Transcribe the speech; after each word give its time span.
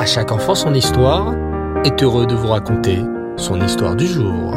À 0.00 0.06
chaque 0.06 0.32
enfant 0.32 0.54
son 0.54 0.72
histoire 0.72 1.34
est 1.84 2.02
heureux 2.02 2.24
de 2.24 2.34
vous 2.34 2.48
raconter 2.48 3.00
son 3.36 3.60
histoire 3.60 3.94
du 3.94 4.06
jour. 4.06 4.54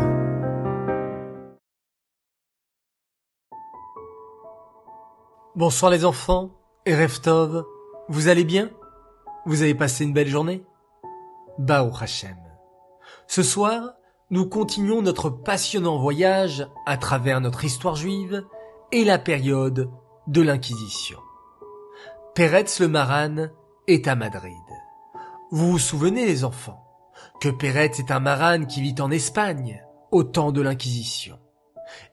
Bonsoir 5.54 5.92
les 5.92 6.06
enfants 6.06 6.52
et 6.86 6.96
vous 8.08 8.30
allez 8.30 8.46
bien? 8.46 8.70
Vous 9.46 9.64
avez 9.64 9.76
passé 9.76 10.06
une 10.06 10.14
belle 10.14 10.30
journée? 10.30 10.64
Bao 11.58 11.92
Hashem. 12.00 12.38
Ce 13.28 13.44
soir, 13.44 13.96
nous 14.30 14.48
continuons 14.48 15.02
notre 15.02 15.30
passionnant 15.30 16.00
voyage 16.00 16.66
à 16.86 16.96
travers 16.96 17.42
notre 17.42 17.66
histoire 17.66 17.98
juive 17.98 18.46
et 18.94 19.04
la 19.04 19.20
période 19.20 19.92
de 20.26 20.42
l'Inquisition. 20.42 21.20
Peretz 22.34 22.80
le 22.80 22.88
Maran 22.88 23.48
est 23.88 24.08
à 24.08 24.16
Madrid. 24.16 24.54
Vous 25.56 25.74
vous 25.74 25.78
souvenez 25.78 26.26
les 26.26 26.46
enfants 26.46 26.84
que 27.40 27.48
Peretz 27.48 28.00
est 28.00 28.10
un 28.10 28.20
Maran 28.20 28.66
qui 28.66 28.82
vit 28.82 28.96
en 29.00 29.12
Espagne 29.12 29.84
au 30.10 30.24
temps 30.24 30.52
de 30.52 30.62
l'Inquisition. 30.62 31.38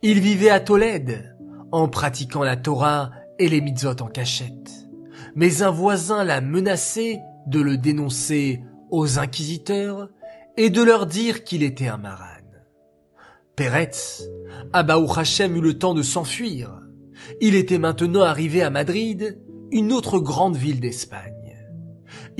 Il 0.02 0.20
vivait 0.20 0.50
à 0.50 0.60
Tolède 0.60 1.38
en 1.72 1.88
pratiquant 1.88 2.42
la 2.42 2.58
Torah 2.58 3.12
et 3.38 3.48
les 3.48 3.62
mitzvot 3.62 4.02
en 4.02 4.08
cachette. 4.08 4.86
Mais 5.34 5.62
un 5.62 5.70
voisin 5.70 6.22
l'a 6.22 6.42
menacé 6.42 7.18
de 7.46 7.62
le 7.62 7.78
dénoncer 7.78 8.60
aux 8.90 9.18
inquisiteurs 9.18 10.10
et 10.58 10.68
de 10.68 10.82
leur 10.82 11.06
dire 11.06 11.42
qu'il 11.42 11.62
était 11.62 11.88
un 11.88 11.96
maran. 11.96 12.26
Peretz, 13.56 14.22
Abaou 14.74 15.10
Hachem 15.10 15.56
eut 15.56 15.62
le 15.62 15.78
temps 15.78 15.94
de 15.94 16.02
s'enfuir. 16.02 16.78
Il 17.40 17.54
était 17.54 17.78
maintenant 17.78 18.20
arrivé 18.20 18.62
à 18.62 18.68
Madrid, 18.68 19.40
une 19.72 19.92
autre 19.92 20.18
grande 20.18 20.58
ville 20.58 20.80
d'Espagne. 20.80 21.39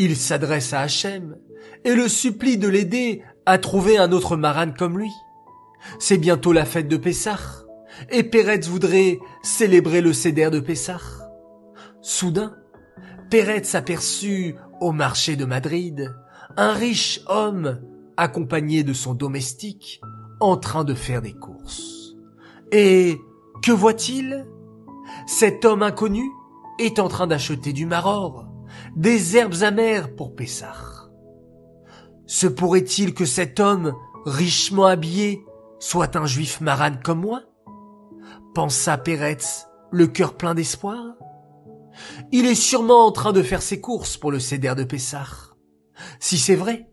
Il 0.03 0.17
s'adresse 0.17 0.73
à 0.73 0.81
Hachem 0.81 1.37
et 1.85 1.95
le 1.95 2.09
supplie 2.09 2.57
de 2.57 2.69
l'aider 2.69 3.23
à 3.45 3.59
trouver 3.59 3.98
un 3.98 4.12
autre 4.12 4.34
maran 4.34 4.73
comme 4.73 4.98
lui. 4.98 5.12
C'est 5.98 6.17
bientôt 6.17 6.55
la 6.55 6.65
fête 6.65 6.89
de 6.89 6.97
Pessah 6.97 7.67
et 8.09 8.23
Peretz 8.23 8.67
voudrait 8.67 9.19
célébrer 9.42 10.01
le 10.01 10.15
céder 10.15 10.48
de 10.48 10.59
Pessah. 10.59 11.03
Soudain, 12.01 12.57
Peretz 13.31 13.75
aperçut 13.75 14.55
au 14.81 14.92
marché 14.92 15.37
de 15.37 15.45
Madrid 15.45 16.11
un 16.57 16.73
riche 16.73 17.20
homme 17.27 17.83
accompagné 18.17 18.85
de 18.85 18.95
son 18.95 19.12
domestique 19.12 20.01
en 20.41 20.57
train 20.57 20.85
de 20.85 20.95
faire 20.95 21.20
des 21.20 21.35
courses. 21.35 22.14
Et 22.73 23.19
que 23.62 23.70
voit-il? 23.70 24.47
Cet 25.27 25.67
homme 25.67 25.83
inconnu 25.83 26.25
est 26.79 26.98
en 27.01 27.09
train 27.09 27.27
d'acheter 27.27 27.75
du 27.75 27.85
maror, 27.85 28.50
des 28.96 29.36
herbes 29.36 29.62
amères 29.62 30.14
pour 30.14 30.34
Pessah. 30.34 31.08
Se 32.27 32.46
pourrait-il 32.46 33.14
que 33.14 33.24
cet 33.24 33.60
homme, 33.60 33.92
richement 34.24 34.86
habillé, 34.86 35.44
soit 35.78 36.16
un 36.16 36.27
juif 36.27 36.60
maran 36.60 36.92
comme 37.02 37.20
moi? 37.20 37.42
Pensa 38.55 38.98
Peretz, 38.98 39.66
le 39.91 40.06
cœur 40.06 40.36
plein 40.36 40.55
d'espoir. 40.55 41.14
Il 42.33 42.46
est 42.46 42.55
sûrement 42.55 43.06
en 43.06 43.12
train 43.12 43.33
de 43.33 43.42
faire 43.42 43.62
ses 43.62 43.80
courses 43.80 44.16
pour 44.16 44.30
le 44.30 44.38
céder 44.38 44.74
de 44.77 44.84
Pessah. 44.84 45.27
Si 46.18 46.38
c'est 46.38 46.55
vrai, 46.55 46.88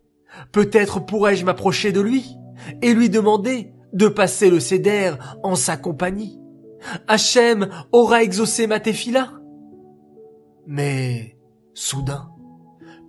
peut-être 0.52 1.00
pourrais-je 1.00 1.44
m'approcher 1.44 1.92
de 1.92 2.00
lui 2.00 2.36
et 2.82 2.92
lui 2.94 3.08
demander 3.08 3.72
de 3.92 4.08
passer 4.08 4.50
le 4.50 4.60
céder 4.60 5.12
en 5.42 5.54
sa 5.54 5.76
compagnie. 5.76 6.40
Hachem 7.06 7.68
aura 7.92 8.22
exaucé 8.22 8.66
ma 8.66 8.80
téfila. 8.80 9.32
Mais, 10.66 11.37
soudain, 11.78 12.30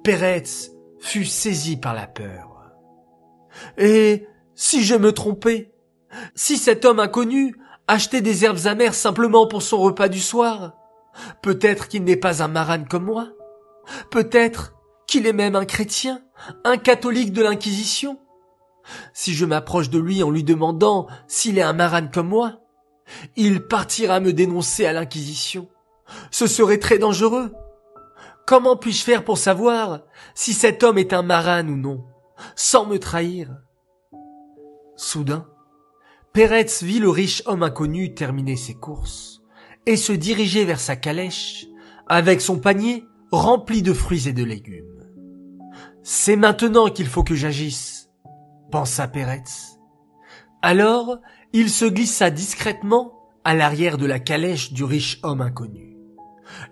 Peretz 0.03 0.71
fut 0.99 1.25
saisi 1.25 1.77
par 1.77 1.93
la 1.93 2.07
peur. 2.07 2.71
Et 3.77 4.27
si 4.55 4.83
je 4.83 4.95
me 4.95 5.11
trompais, 5.11 5.73
si 6.35 6.57
cet 6.57 6.85
homme 6.85 6.99
inconnu 6.99 7.55
achetait 7.87 8.21
des 8.21 8.45
herbes 8.45 8.65
amères 8.65 8.93
simplement 8.93 9.47
pour 9.47 9.63
son 9.63 9.79
repas 9.79 10.07
du 10.07 10.19
soir, 10.19 10.73
peut-être 11.41 11.87
qu'il 11.87 12.03
n'est 12.03 12.15
pas 12.15 12.43
un 12.43 12.47
maran 12.47 12.83
comme 12.87 13.05
moi, 13.05 13.29
peut-être 14.11 14.75
qu'il 15.07 15.25
est 15.25 15.33
même 15.33 15.55
un 15.55 15.65
chrétien, 15.65 16.21
un 16.63 16.77
catholique 16.77 17.33
de 17.33 17.41
l'Inquisition. 17.41 18.19
Si 19.13 19.33
je 19.33 19.45
m'approche 19.45 19.89
de 19.89 19.99
lui 19.99 20.21
en 20.21 20.29
lui 20.29 20.43
demandant 20.43 21.07
s'il 21.27 21.57
est 21.57 21.63
un 21.63 21.73
maran 21.73 22.07
comme 22.13 22.29
moi, 22.29 22.61
il 23.35 23.65
partira 23.65 24.19
me 24.19 24.33
dénoncer 24.33 24.85
à 24.85 24.93
l'Inquisition. 24.93 25.67
Ce 26.29 26.45
serait 26.45 26.77
très 26.77 26.99
dangereux. 26.99 27.51
Comment 28.49 28.75
puis-je 28.75 29.03
faire 29.03 29.23
pour 29.23 29.37
savoir 29.37 29.99
si 30.33 30.53
cet 30.53 30.81
homme 30.81 30.97
est 30.97 31.13
un 31.13 31.21
maran 31.21 31.67
ou 31.67 31.75
non, 31.75 32.03
sans 32.55 32.87
me 32.87 32.97
trahir? 32.97 33.55
Soudain, 34.95 35.45
Peretz 36.33 36.81
vit 36.81 36.97
le 36.97 37.11
riche 37.11 37.43
homme 37.45 37.61
inconnu 37.61 38.15
terminer 38.15 38.55
ses 38.55 38.73
courses 38.73 39.43
et 39.85 39.95
se 39.95 40.13
diriger 40.13 40.65
vers 40.65 40.79
sa 40.79 40.95
calèche 40.95 41.67
avec 42.07 42.41
son 42.41 42.57
panier 42.57 43.05
rempli 43.31 43.83
de 43.83 43.93
fruits 43.93 44.27
et 44.27 44.33
de 44.33 44.43
légumes. 44.43 45.05
C'est 46.01 46.35
maintenant 46.35 46.89
qu'il 46.89 47.05
faut 47.05 47.23
que 47.23 47.35
j'agisse, 47.35 48.09
pensa 48.71 49.07
Peretz. 49.07 49.77
Alors, 50.63 51.19
il 51.53 51.69
se 51.69 51.85
glissa 51.85 52.31
discrètement 52.31 53.13
à 53.43 53.53
l'arrière 53.53 53.99
de 53.99 54.07
la 54.07 54.17
calèche 54.17 54.73
du 54.73 54.83
riche 54.83 55.19
homme 55.21 55.41
inconnu. 55.41 55.97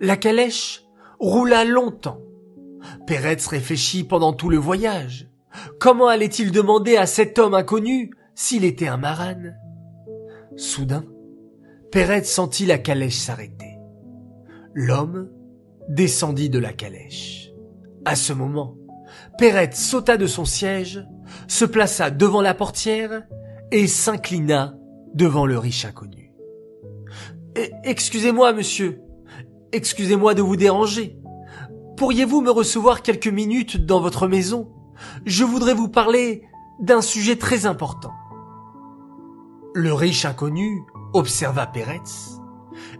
La 0.00 0.16
calèche 0.16 0.87
roula 1.18 1.64
longtemps. 1.64 2.20
Peretz 3.06 3.46
réfléchit 3.46 4.04
pendant 4.04 4.32
tout 4.32 4.50
le 4.50 4.58
voyage. 4.58 5.28
Comment 5.80 6.08
allait-il 6.08 6.52
demander 6.52 6.96
à 6.96 7.06
cet 7.06 7.38
homme 7.38 7.54
inconnu 7.54 8.10
s'il 8.34 8.64
était 8.64 8.86
un 8.86 8.98
maran 8.98 9.52
Soudain, 10.56 11.04
Peretz 11.90 12.28
sentit 12.30 12.66
la 12.66 12.78
calèche 12.78 13.16
s'arrêter. 13.16 13.78
L'homme 14.74 15.30
descendit 15.88 16.50
de 16.50 16.58
la 16.58 16.72
calèche. 16.72 17.50
À 18.04 18.14
ce 18.14 18.32
moment, 18.32 18.76
Peretz 19.38 19.76
sauta 19.76 20.16
de 20.16 20.26
son 20.26 20.44
siège, 20.44 21.04
se 21.48 21.64
plaça 21.64 22.10
devant 22.10 22.42
la 22.42 22.54
portière 22.54 23.24
et 23.70 23.86
s'inclina 23.86 24.76
devant 25.14 25.46
le 25.46 25.58
riche 25.58 25.84
inconnu. 25.84 26.32
Eh, 27.56 27.70
excusez-moi, 27.84 28.52
monsieur. 28.52 29.00
Excusez-moi 29.72 30.32
de 30.32 30.40
vous 30.40 30.56
déranger. 30.56 31.18
Pourriez-vous 31.98 32.40
me 32.40 32.50
recevoir 32.50 33.02
quelques 33.02 33.28
minutes 33.28 33.84
dans 33.84 34.00
votre 34.00 34.26
maison? 34.26 34.72
Je 35.26 35.44
voudrais 35.44 35.74
vous 35.74 35.88
parler 35.88 36.48
d'un 36.80 37.02
sujet 37.02 37.36
très 37.36 37.66
important. 37.66 38.12
Le 39.74 39.92
riche 39.92 40.24
inconnu 40.24 40.82
observa 41.12 41.66
Peretz. 41.66 42.40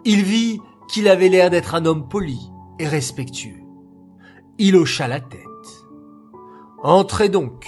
Il 0.04 0.22
vit 0.22 0.60
qu'il 0.88 1.08
avait 1.08 1.30
l'air 1.30 1.48
d'être 1.48 1.74
un 1.74 1.86
homme 1.86 2.06
poli 2.06 2.50
et 2.78 2.86
respectueux. 2.86 3.62
Il 4.58 4.76
hocha 4.76 5.08
la 5.08 5.20
tête. 5.20 5.40
Entrez 6.82 7.30
donc, 7.30 7.66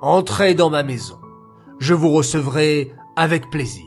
entrez 0.00 0.54
dans 0.54 0.70
ma 0.70 0.82
maison. 0.82 1.18
Je 1.80 1.92
vous 1.92 2.10
recevrai 2.10 2.94
avec 3.14 3.50
plaisir. 3.50 3.86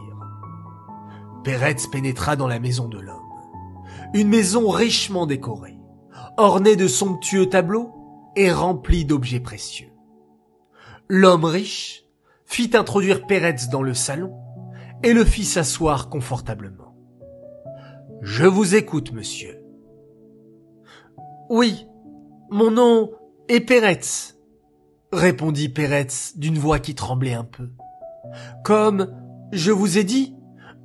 Peretz 1.43 1.87
pénétra 1.87 2.35
dans 2.35 2.47
la 2.47 2.59
maison 2.59 2.87
de 2.87 2.99
l'homme. 2.99 3.20
Une 4.13 4.27
maison 4.27 4.69
richement 4.69 5.25
décorée, 5.25 5.77
ornée 6.37 6.75
de 6.75 6.87
somptueux 6.87 7.47
tableaux 7.47 7.93
et 8.35 8.51
remplie 8.51 9.05
d'objets 9.05 9.39
précieux. 9.39 9.91
L'homme 11.07 11.45
riche 11.45 12.05
fit 12.45 12.71
introduire 12.73 13.25
Peretz 13.27 13.69
dans 13.69 13.81
le 13.81 13.93
salon 13.93 14.33
et 15.03 15.13
le 15.13 15.25
fit 15.25 15.45
s'asseoir 15.45 16.09
confortablement. 16.09 16.95
Je 18.21 18.45
vous 18.45 18.75
écoute, 18.75 19.13
monsieur. 19.13 19.63
Oui, 21.49 21.87
mon 22.49 22.71
nom 22.71 23.11
est 23.49 23.61
Peretz, 23.61 24.37
répondit 25.11 25.69
Peretz 25.69 26.37
d'une 26.37 26.57
voix 26.57 26.79
qui 26.79 26.95
tremblait 26.95 27.33
un 27.33 27.43
peu. 27.43 27.69
Comme 28.63 29.11
je 29.51 29.71
vous 29.71 29.97
ai 29.97 30.03
dit, 30.03 30.35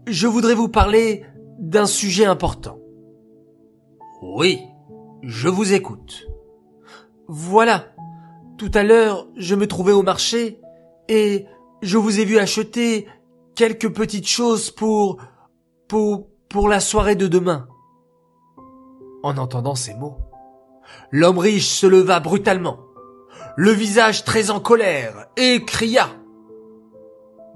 je 0.06 0.26
voudrais 0.26 0.54
vous 0.54 0.68
parler 0.68 1.24
d'un 1.58 1.86
sujet 1.86 2.24
important. 2.24 2.78
Oui, 4.22 4.60
je 5.22 5.48
vous 5.48 5.72
écoute. 5.72 6.26
Voilà. 7.28 7.86
Tout 8.58 8.70
à 8.74 8.82
l'heure, 8.82 9.26
je 9.36 9.54
me 9.54 9.66
trouvais 9.66 9.92
au 9.92 10.02
marché 10.02 10.60
et 11.08 11.46
je 11.82 11.98
vous 11.98 12.20
ai 12.20 12.24
vu 12.24 12.38
acheter 12.38 13.06
quelques 13.54 13.92
petites 13.92 14.28
choses 14.28 14.70
pour, 14.70 15.18
pour, 15.88 16.28
pour 16.48 16.68
la 16.68 16.80
soirée 16.80 17.16
de 17.16 17.26
demain. 17.26 17.68
En 19.22 19.36
entendant 19.36 19.74
ces 19.74 19.94
mots, 19.94 20.18
l'homme 21.10 21.38
riche 21.38 21.68
se 21.68 21.86
leva 21.86 22.20
brutalement 22.20 22.86
le 23.56 23.70
visage 23.70 24.24
très 24.24 24.50
en 24.50 24.60
colère, 24.60 25.28
et 25.36 25.64
cria. 25.64 26.10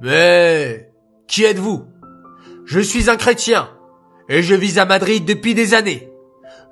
Mais, 0.01 0.91
qui 1.29 1.45
êtes-vous? 1.45 1.85
Je 2.65 2.81
suis 2.81 3.11
un 3.11 3.17
chrétien, 3.17 3.69
et 4.29 4.43
je 4.43 4.55
vis 4.55 4.79
à 4.79 4.87
Madrid 4.87 5.27
depuis 5.27 5.55
des 5.55 5.75
années. 5.75 6.10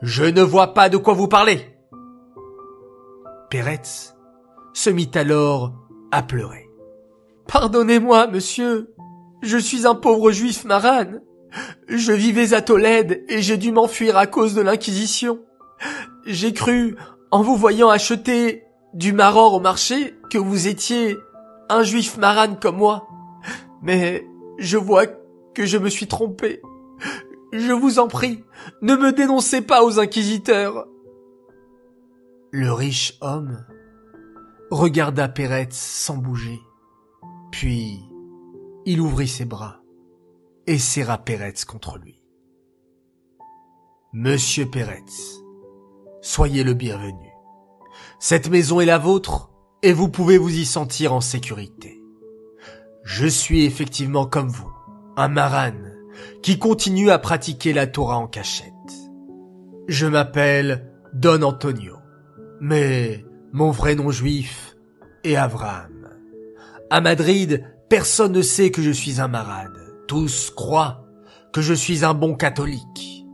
Je 0.02 0.24
ne 0.24 0.42
vois 0.42 0.74
pas 0.74 0.88
de 0.88 0.96
quoi 0.96 1.14
vous 1.14 1.28
parlez. 1.28 1.60
Peretz 3.50 4.14
se 4.72 4.90
mit 4.90 5.10
alors 5.14 5.72
à 6.12 6.22
pleurer. 6.22 6.68
Pardonnez-moi, 7.48 8.28
monsieur. 8.28 8.94
Je 9.42 9.58
suis 9.58 9.86
un 9.86 9.94
pauvre 9.94 10.30
juif 10.30 10.64
marane. 10.64 11.20
Je 11.88 12.12
vivais 12.12 12.54
à 12.54 12.60
Tolède 12.60 13.24
et 13.28 13.42
j'ai 13.42 13.56
dû 13.56 13.72
m'enfuir 13.72 14.16
à 14.16 14.26
cause 14.26 14.54
de 14.54 14.60
l'Inquisition. 14.60 15.40
J'ai 16.26 16.52
cru, 16.52 16.96
en 17.30 17.42
vous 17.42 17.56
voyant 17.56 17.88
acheter 17.88 18.64
du 18.94 19.12
maror 19.12 19.54
au 19.54 19.60
marché, 19.60 20.14
que 20.30 20.38
vous 20.38 20.68
étiez 20.68 21.16
un 21.68 21.82
juif 21.82 22.18
marane 22.18 22.58
comme 22.60 22.76
moi. 22.76 23.08
Mais 23.82 24.26
je 24.58 24.76
vois 24.76 25.06
que 25.54 25.66
je 25.66 25.78
me 25.78 25.88
suis 25.88 26.06
trompé. 26.06 26.60
Je 27.52 27.72
vous 27.72 27.98
en 27.98 28.08
prie, 28.08 28.44
ne 28.82 28.94
me 28.94 29.12
dénoncez 29.12 29.62
pas 29.62 29.82
aux 29.82 29.98
inquisiteurs. 29.98 30.86
Le 32.50 32.72
riche 32.72 33.16
homme 33.20 33.64
regarda 34.70 35.28
Peretz 35.28 35.74
sans 35.74 36.16
bouger. 36.16 36.60
Puis, 37.50 38.00
il 38.84 39.00
ouvrit 39.00 39.28
ses 39.28 39.46
bras 39.46 39.80
et 40.66 40.78
serra 40.78 41.18
Peretz 41.18 41.64
contre 41.64 41.98
lui. 41.98 42.20
Monsieur 44.12 44.66
Peretz, 44.66 45.42
soyez 46.20 46.64
le 46.64 46.74
bienvenu. 46.74 47.30
Cette 48.18 48.50
maison 48.50 48.80
est 48.80 48.86
la 48.86 48.98
vôtre 48.98 49.50
et 49.82 49.92
vous 49.92 50.08
pouvez 50.08 50.36
vous 50.36 50.54
y 50.54 50.66
sentir 50.66 51.14
en 51.14 51.20
sécurité. 51.20 52.02
Je 53.04 53.26
suis 53.26 53.64
effectivement 53.64 54.26
comme 54.26 54.48
vous, 54.48 54.70
un 55.16 55.28
marane 55.28 55.87
qui 56.42 56.58
continue 56.58 57.10
à 57.10 57.18
pratiquer 57.18 57.72
la 57.72 57.86
Torah 57.86 58.18
en 58.18 58.26
cachette. 58.26 58.72
Je 59.88 60.06
m'appelle 60.06 60.90
Don 61.14 61.42
Antonio, 61.42 61.96
mais 62.60 63.24
mon 63.52 63.70
vrai 63.70 63.94
nom 63.94 64.10
juif 64.10 64.76
est 65.24 65.36
Avraham. 65.36 66.08
À 66.90 67.00
Madrid, 67.00 67.64
personne 67.88 68.32
ne 68.32 68.42
sait 68.42 68.70
que 68.70 68.82
je 68.82 68.90
suis 68.90 69.20
un 69.20 69.28
marade. 69.28 69.72
Tous 70.06 70.50
croient 70.50 71.04
que 71.52 71.60
je 71.60 71.74
suis 71.74 72.04
un 72.04 72.14
bon 72.14 72.34
catholique. 72.34 73.26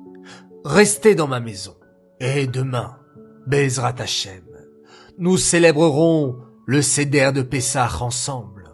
Restez 0.64 1.14
dans 1.14 1.28
ma 1.28 1.40
maison. 1.40 1.74
Et 2.20 2.46
demain, 2.46 2.96
Bezrat 3.46 3.96
Hashem, 3.98 4.44
nous 5.18 5.36
célébrerons 5.36 6.36
le 6.66 6.80
Seder 6.80 7.32
de 7.34 7.42
Pessah 7.42 7.90
ensemble, 8.00 8.70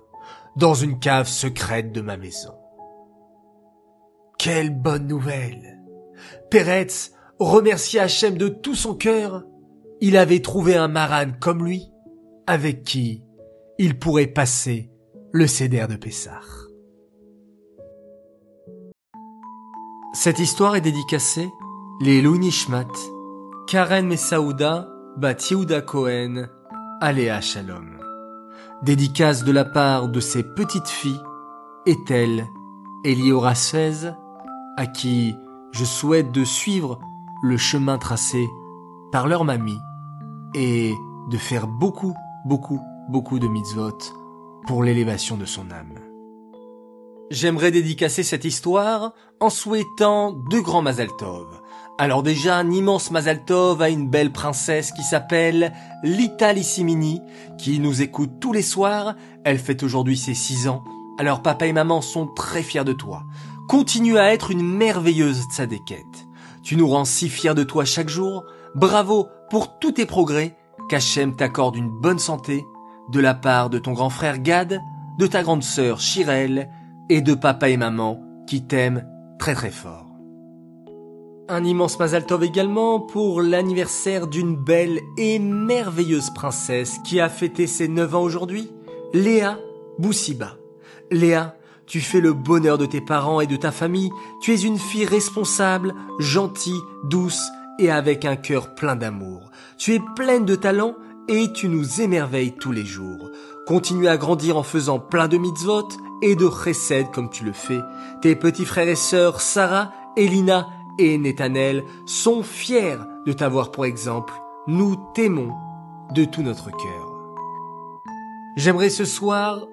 dans 0.57 0.75
une 0.75 1.01
cave 1.01 1.29
secrète 1.29 1.93
de 1.93 2.01
ma 2.01 2.17
maison. 2.17 2.55
Quelle 4.43 4.71
bonne 4.71 5.07
nouvelle! 5.07 5.79
Peretz 6.51 7.13
remercia 7.39 8.05
Hachem 8.05 8.39
de 8.39 8.49
tout 8.49 8.75
son 8.75 8.95
cœur. 8.95 9.45
Il 10.01 10.17
avait 10.17 10.41
trouvé 10.41 10.77
un 10.77 10.89
maran 10.89 11.33
comme 11.39 11.63
lui, 11.63 11.91
avec 12.47 12.83
qui 12.83 13.23
il 13.77 13.99
pourrait 13.99 14.29
passer 14.29 14.91
le 15.31 15.47
Seder 15.47 15.89
de 15.91 15.97
Pessah. 15.97 16.41
Cette 20.15 20.39
histoire 20.39 20.75
est 20.75 20.81
dédicacée 20.81 21.51
les 22.01 22.23
Nishmat, 22.23 22.89
Karen 23.67 24.07
Messaouda, 24.07 24.89
Bat 25.19 25.37
Cohen, 25.87 26.49
Aléa 27.03 27.43
Shalom. 27.43 27.99
Dédicace 28.85 29.45
de 29.45 29.53
la 29.53 29.67
part 29.67 30.09
de 30.09 30.21
ses 30.21 30.43
petites 30.43 30.89
filles, 30.89 31.21
Ethel, 31.85 32.47
Eliora 33.05 33.55
16, 33.55 34.15
à 34.81 34.87
qui 34.87 35.37
je 35.73 35.85
souhaite 35.85 36.33
de 36.33 36.43
suivre 36.43 36.99
le 37.43 37.59
chemin 37.59 37.99
tracé 37.99 38.49
par 39.13 39.29
leur 39.29 39.45
mamie 39.45 39.79
et 40.55 40.95
de 41.31 41.37
faire 41.37 41.69
beaucoup, 41.69 42.15
beaucoup, 42.47 42.81
beaucoup 43.11 43.39
de 43.39 43.47
mitzvot 43.47 43.99
pour 44.67 44.83
l'élévation 44.83 45.37
de 45.37 45.45
son 45.45 45.71
âme. 45.71 45.97
J'aimerais 47.31 47.73
dédicacer 47.73 48.23
cette 48.23 48.47
histoire 48.47 49.13
en 49.39 49.51
souhaitant 49.51 50.33
deux 50.33 50.63
grands 50.63 50.81
Mazal 50.81 51.11
Alors 51.99 52.23
déjà, 52.23 52.57
un 52.57 52.71
immense 52.71 53.11
Mazal 53.11 53.43
à 53.81 53.89
une 53.91 54.09
belle 54.09 54.33
princesse 54.33 54.93
qui 54.93 55.03
s'appelle 55.03 55.75
Lita 56.03 56.55
Lissimini, 56.55 57.21
qui 57.59 57.81
nous 57.81 58.01
écoute 58.01 58.41
tous 58.41 58.55
les 58.55 58.63
soirs. 58.63 59.15
Elle 59.45 59.59
fait 59.59 59.83
aujourd'hui 59.83 60.17
ses 60.17 60.33
six 60.33 60.69
ans. 60.69 60.83
Alors 61.21 61.43
papa 61.43 61.67
et 61.67 61.75
maman 61.75 62.01
sont 62.01 62.27
très 62.27 62.63
fiers 62.63 62.83
de 62.83 62.95
toi. 62.95 63.25
Continue 63.69 64.17
à 64.17 64.33
être 64.33 64.51
une 64.51 64.67
merveilleuse 64.67 65.43
tzadékette. 65.53 66.27
Tu 66.63 66.77
nous 66.77 66.89
rends 66.89 67.05
si 67.05 67.29
fiers 67.29 67.53
de 67.53 67.63
toi 67.63 67.85
chaque 67.85 68.09
jour. 68.09 68.47
Bravo 68.75 69.29
pour 69.51 69.79
tous 69.79 69.93
tes 69.93 70.07
progrès. 70.07 70.57
Qu'Hachem 70.89 71.37
t'accorde 71.37 71.77
une 71.77 71.91
bonne 71.91 72.19
santé 72.19 72.65
de 73.13 73.21
la 73.21 73.35
part 73.35 73.69
de 73.69 73.79
ton 73.79 73.93
grand 73.93 74.09
frère 74.09 74.39
Gad, 74.39 74.81
de 75.19 75.27
ta 75.27 75.43
grande 75.43 75.63
sœur 75.63 76.01
Chirel 76.01 76.71
et 77.11 77.21
de 77.21 77.35
papa 77.35 77.69
et 77.69 77.77
maman 77.77 78.23
qui 78.47 78.67
t'aiment 78.67 79.07
très 79.39 79.55
très 79.55 79.71
fort. 79.71 80.07
Un 81.51 81.65
immense 81.65 81.99
Mazal 81.99 82.25
Tov 82.25 82.45
également 82.45 82.99
pour 82.99 83.43
l'anniversaire 83.43 84.27
d'une 84.27 84.57
belle 84.57 85.01
et 85.19 85.39
merveilleuse 85.39 86.31
princesse 86.31 86.99
qui 87.05 87.21
a 87.21 87.29
fêté 87.29 87.67
ses 87.67 87.89
9 87.89 88.15
ans 88.15 88.23
aujourd'hui, 88.23 88.71
Léa 89.13 89.59
Boussiba. 89.99 90.60
Léa, 91.11 91.57
tu 91.87 92.01
fais 92.01 92.21
le 92.21 92.33
bonheur 92.33 92.79
de 92.79 92.87
tes 92.87 93.01
parents 93.01 93.41
et 93.41 93.49
de 93.49 93.57
ta 93.57 93.73
famille. 93.73 94.13
Tu 94.41 94.53
es 94.53 94.61
une 94.61 94.79
fille 94.79 95.05
responsable, 95.05 95.95
gentille, 96.21 96.81
douce 97.05 97.51
et 97.81 97.91
avec 97.91 98.25
un 98.25 98.37
cœur 98.37 98.75
plein 98.77 98.95
d'amour. 98.95 99.51
Tu 99.77 99.95
es 99.95 100.01
pleine 100.15 100.45
de 100.45 100.55
talent 100.55 100.95
et 101.29 101.53
tu 101.53 101.69
nous 101.69 102.01
émerveilles 102.01 102.55
tous 102.55 102.71
les 102.71 102.85
jours. 102.85 103.31
Continue 103.67 104.07
à 104.07 104.17
grandir 104.17 104.57
en 104.57 104.63
faisant 104.63 105.01
plein 105.01 105.27
de 105.27 105.37
mitzvot 105.37 105.89
et 106.23 106.37
de 106.37 106.49
chesed 106.49 107.11
comme 107.11 107.31
tu 107.31 107.45
le 107.45 107.53
fais. 107.53 107.81
Tes 108.23 108.37
petits 108.37 108.65
frères 108.65 108.89
et 108.89 108.95
sœurs 108.95 109.41
Sarah, 109.41 109.93
Elina 110.17 110.69
et 110.99 111.19
Nethanel 111.19 111.85
sont 112.07 112.43
fiers 112.43 112.99
de 113.27 113.33
t'avoir 113.33 113.73
pour 113.73 113.85
exemple. 113.85 114.35
Nous 114.69 114.97
t'aimons 115.15 115.51
de 116.15 116.25
tout 116.25 116.43
notre 116.43 116.71
cœur. 116.71 117.35
J'aimerais 118.57 118.91
ce 118.91 119.05
soir 119.05 119.67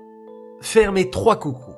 faire 0.62 0.92
mes 0.92 1.10
trois 1.10 1.38
coucous. 1.38 1.76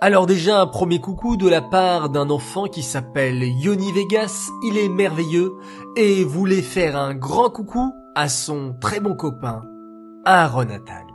Alors 0.00 0.26
déjà 0.26 0.60
un 0.60 0.66
premier 0.66 1.00
coucou 1.00 1.36
de 1.36 1.48
la 1.48 1.62
part 1.62 2.10
d'un 2.10 2.30
enfant 2.30 2.64
qui 2.64 2.82
s'appelle 2.82 3.42
Yoni 3.42 3.92
Vegas, 3.92 4.48
il 4.64 4.78
est 4.78 4.88
merveilleux 4.88 5.56
et 5.96 6.24
voulait 6.24 6.62
faire 6.62 6.96
un 6.96 7.14
grand 7.14 7.50
coucou 7.50 7.92
à 8.14 8.28
son 8.28 8.74
très 8.80 9.00
bon 9.00 9.14
copain 9.14 9.62
Aaron 10.24 10.70
Attal. 10.70 11.06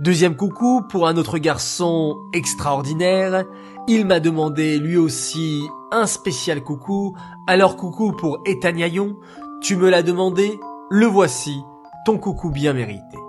Deuxième 0.00 0.36
coucou 0.36 0.82
pour 0.88 1.06
un 1.06 1.16
autre 1.16 1.38
garçon 1.38 2.16
extraordinaire, 2.32 3.44
il 3.86 4.06
m'a 4.06 4.20
demandé 4.20 4.78
lui 4.78 4.96
aussi 4.96 5.62
un 5.92 6.06
spécial 6.06 6.62
coucou, 6.62 7.14
alors 7.46 7.76
coucou 7.76 8.12
pour 8.12 8.40
Etagnaillon, 8.46 9.16
tu 9.60 9.76
me 9.76 9.90
l'as 9.90 10.02
demandé, 10.02 10.58
le 10.90 11.06
voici, 11.06 11.62
ton 12.04 12.18
coucou 12.18 12.50
bien 12.50 12.72
mérité. 12.72 13.21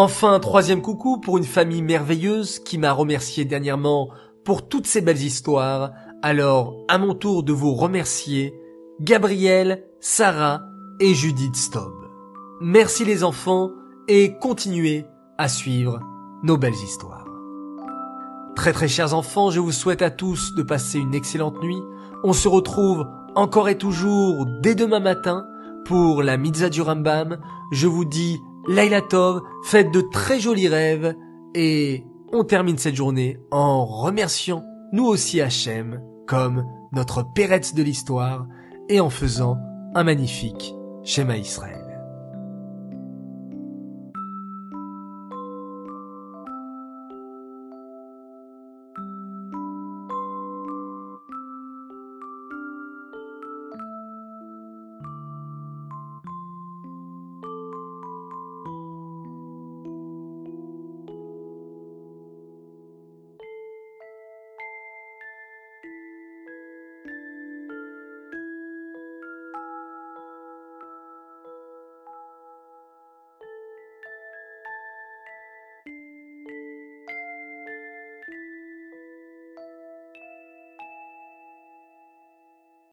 Enfin, 0.00 0.38
troisième 0.38 0.80
coucou 0.80 1.18
pour 1.18 1.38
une 1.38 1.44
famille 1.44 1.82
merveilleuse 1.82 2.60
qui 2.60 2.78
m'a 2.78 2.92
remercié 2.92 3.44
dernièrement 3.44 4.10
pour 4.44 4.68
toutes 4.68 4.86
ces 4.86 5.00
belles 5.00 5.20
histoires. 5.20 5.90
Alors, 6.22 6.76
à 6.86 6.98
mon 6.98 7.16
tour 7.16 7.42
de 7.42 7.52
vous 7.52 7.74
remercier, 7.74 8.54
Gabriel, 9.00 9.88
Sarah 9.98 10.62
et 11.00 11.14
Judith 11.14 11.56
Stob. 11.56 11.92
Merci 12.60 13.04
les 13.04 13.24
enfants 13.24 13.72
et 14.06 14.38
continuez 14.38 15.04
à 15.36 15.48
suivre 15.48 15.98
nos 16.44 16.56
belles 16.56 16.74
histoires. 16.74 17.26
Très 18.54 18.72
très 18.72 18.86
chers 18.86 19.14
enfants, 19.14 19.50
je 19.50 19.58
vous 19.58 19.72
souhaite 19.72 20.02
à 20.02 20.10
tous 20.10 20.54
de 20.54 20.62
passer 20.62 21.00
une 21.00 21.16
excellente 21.16 21.60
nuit. 21.60 21.82
On 22.22 22.32
se 22.32 22.46
retrouve 22.46 23.04
encore 23.34 23.68
et 23.68 23.78
toujours 23.78 24.46
dès 24.62 24.76
demain 24.76 25.00
matin 25.00 25.44
pour 25.84 26.22
la 26.22 26.36
Mitzah 26.36 26.68
du 26.68 26.82
Rambam. 26.82 27.38
Je 27.72 27.88
vous 27.88 28.04
dis 28.04 28.38
Laila 28.68 29.00
Tov, 29.00 29.40
faites 29.64 29.90
de 29.90 30.02
très 30.02 30.38
jolis 30.38 30.68
rêves 30.68 31.16
et 31.54 32.04
on 32.32 32.44
termine 32.44 32.76
cette 32.76 32.94
journée 32.94 33.38
en 33.50 33.86
remerciant 33.86 34.62
nous 34.92 35.06
aussi 35.06 35.40
Hachem 35.40 36.02
comme 36.26 36.64
notre 36.92 37.22
Péretz 37.34 37.74
de 37.74 37.82
l'histoire 37.82 38.46
et 38.90 39.00
en 39.00 39.08
faisant 39.08 39.56
un 39.94 40.04
magnifique 40.04 40.74
schéma 41.02 41.38
Israël. 41.38 41.77